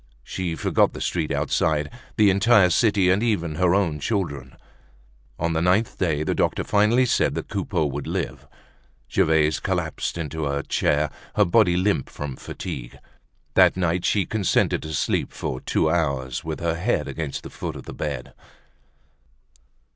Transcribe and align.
She 0.23 0.55
forgot 0.55 0.93
the 0.93 0.99
street 0.99 1.31
outside, 1.31 1.91
the 2.17 2.31
entire 2.31 2.71
city, 2.71 3.11
and 3.11 3.21
even 3.21 3.57
her 3.61 3.75
own 3.75 3.99
children. 3.99 4.55
On 5.37 5.53
the 5.53 5.61
ninth 5.61 5.99
day, 5.99 6.23
the 6.23 6.33
doctor 6.33 6.63
finally 6.63 7.05
said 7.05 7.35
that 7.35 7.49
Coupeau 7.49 7.85
would 7.85 8.07
live. 8.07 8.47
Gervaise 9.13 9.59
collapsed 9.59 10.17
into 10.17 10.47
a 10.47 10.63
chair, 10.63 11.11
her 11.35 11.45
body 11.45 11.77
limp 11.77 12.09
from 12.09 12.35
fatigue. 12.35 12.97
That 13.53 13.77
night 13.77 14.03
she 14.03 14.25
consented 14.25 14.81
to 14.81 14.93
sleep 14.95 15.31
for 15.31 15.61
two 15.61 15.87
hours 15.87 16.43
with 16.43 16.61
her 16.61 16.73
head 16.73 17.07
against 17.07 17.43
the 17.43 17.51
foot 17.51 17.75
of 17.75 17.83
the 17.83 17.93
bed. 17.93 18.33